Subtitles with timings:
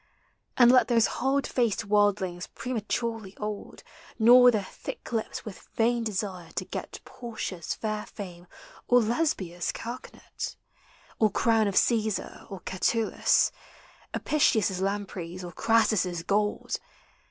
[0.57, 3.83] And let Those hard faced worldlings prematurely old
[4.17, 8.47] Gnaw their thin lips with vain desire to got Portia's fair fa.no
[8.87, 10.55] or Lesbia's carcanet,
[11.19, 13.51] Or crown of Caesar or Catullus,
[14.11, 16.77] Apicius' lampreys or Crassus' gold!